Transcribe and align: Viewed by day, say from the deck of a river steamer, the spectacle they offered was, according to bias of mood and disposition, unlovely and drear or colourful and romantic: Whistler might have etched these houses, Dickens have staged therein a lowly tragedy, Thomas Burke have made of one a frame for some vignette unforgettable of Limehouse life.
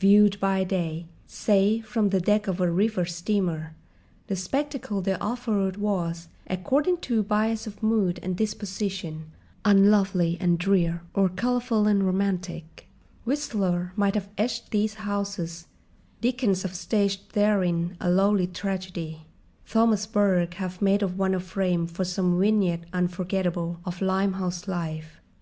Viewed 0.00 0.40
by 0.40 0.64
day, 0.64 1.04
say 1.26 1.82
from 1.82 2.08
the 2.08 2.18
deck 2.18 2.46
of 2.48 2.58
a 2.58 2.72
river 2.72 3.04
steamer, 3.04 3.74
the 4.28 4.34
spectacle 4.34 5.02
they 5.02 5.12
offered 5.16 5.76
was, 5.76 6.28
according 6.46 6.96
to 7.02 7.22
bias 7.22 7.66
of 7.66 7.82
mood 7.82 8.18
and 8.22 8.34
disposition, 8.34 9.26
unlovely 9.62 10.38
and 10.40 10.56
drear 10.58 11.02
or 11.12 11.28
colourful 11.28 11.86
and 11.86 12.02
romantic: 12.06 12.88
Whistler 13.26 13.92
might 13.94 14.14
have 14.14 14.30
etched 14.38 14.70
these 14.70 14.94
houses, 14.94 15.66
Dickens 16.22 16.62
have 16.62 16.74
staged 16.74 17.32
therein 17.34 17.98
a 18.00 18.08
lowly 18.08 18.46
tragedy, 18.46 19.26
Thomas 19.68 20.06
Burke 20.06 20.54
have 20.54 20.80
made 20.80 21.02
of 21.02 21.18
one 21.18 21.34
a 21.34 21.40
frame 21.40 21.86
for 21.86 22.06
some 22.06 22.40
vignette 22.40 22.86
unforgettable 22.94 23.80
of 23.84 24.00
Limehouse 24.00 24.66
life. 24.66 25.20